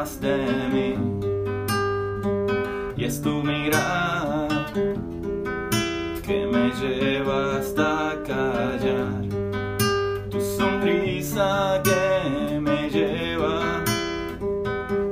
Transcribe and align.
de 0.00 0.38
mí. 0.72 0.94
Y 2.96 3.04
es 3.04 3.20
tu 3.20 3.42
mirada 3.42 4.48
que 6.26 6.46
me 6.46 6.70
lleva 6.80 7.58
hasta 7.58 8.16
callar. 8.26 9.20
Tu 10.30 10.40
sonrisa 10.40 11.82
que 11.84 12.58
me 12.58 12.88
lleva 12.88 13.84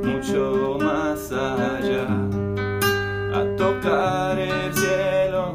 mucho 0.03 0.79
más 0.81 1.33
allá. 1.33 2.07
A 3.35 3.57
tocar 3.59 4.39
el 4.39 4.75
cielo 4.75 5.55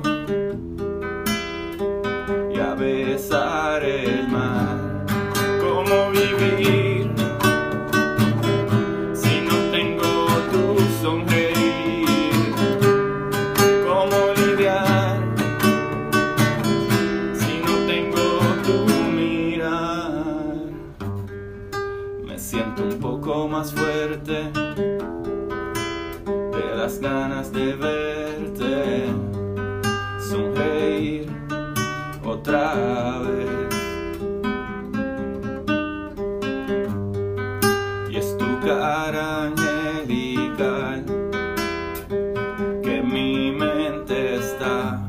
y 2.54 2.60
a 2.60 2.76
besar 2.76 3.84
el 3.84 4.28
mar. 4.28 5.08
¿Cómo 5.60 6.12
vivir 6.12 6.93
un 22.82 23.00
poco 23.00 23.48
más 23.48 23.74
fuerte 23.74 24.52
de 26.24 26.76
las 26.76 27.00
ganas 27.00 27.52
de 27.52 27.74
verte 27.74 29.06
sonreír 30.20 31.30
otra 32.26 33.20
vez. 33.20 33.76
Y 38.10 38.18
es 38.18 38.38
tu 38.38 38.60
cara 38.66 39.46
angelical 39.46 41.06
que 42.84 43.02
mi 43.02 43.52
mente 43.52 44.36
está 44.36 45.00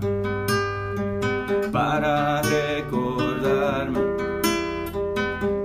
para 1.73 2.43
recordarme 2.43 4.01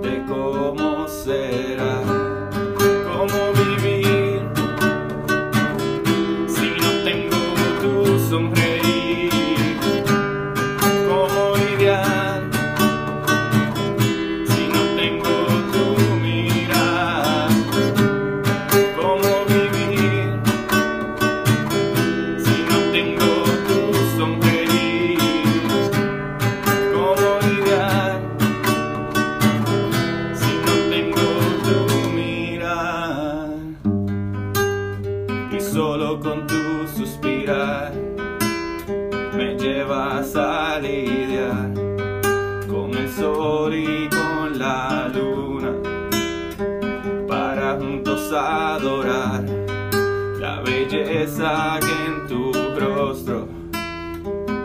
de 0.01 0.25
cómo 0.27 1.07
será, 1.07 1.68
me 39.35 39.55
llevas 39.57 40.35
a 40.35 40.77
lidiar 40.79 41.73
con 42.67 42.93
el 42.95 43.09
sol 43.09 43.73
y 43.73 44.07
con 44.07 44.59
la 44.59 45.09
luna 45.11 45.73
para 47.27 47.75
juntos 47.79 48.31
adorar 48.31 49.43
la 50.39 50.61
belleza 50.61 51.79
que 51.79 52.05
en 52.05 52.27
tu 52.27 52.51
rostro 52.79 53.47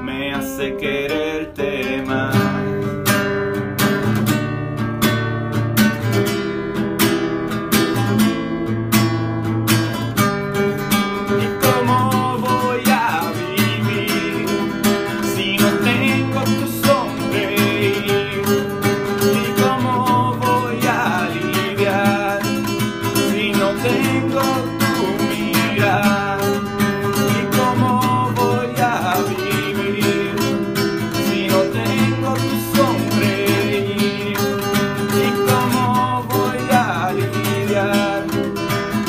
me 0.03 0.35
hace 0.35 0.77
quererte 0.77 1.64
lidiar 37.75 38.23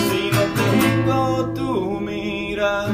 si 0.10 0.32
no 0.32 0.44
tengo 0.56 1.54
tu 1.54 2.00
mirar? 2.00 2.90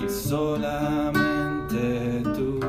Y 0.00 0.08
solamente 0.08 1.82
tú 2.34 2.60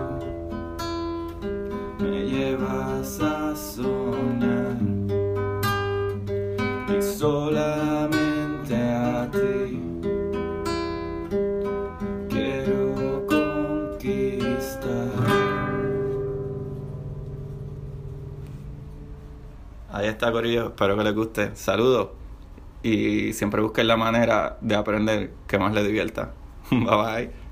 y 6.87 7.01
solamente 7.01 8.75
a 8.75 9.29
ti 9.31 9.79
quiero 12.29 13.25
conquistar. 13.27 15.09
Ahí 19.91 20.07
está, 20.07 20.31
Corillo. 20.31 20.67
Espero 20.67 20.97
que 20.97 21.03
les 21.03 21.15
guste. 21.15 21.55
Saludos. 21.55 22.09
Y 22.83 23.33
siempre 23.33 23.61
busquen 23.61 23.87
la 23.87 23.97
manera 23.97 24.57
de 24.61 24.75
aprender 24.75 25.31
que 25.47 25.57
más 25.57 25.73
les 25.73 25.85
divierta. 25.87 26.33
Bye 26.69 26.79
bye. 26.85 27.44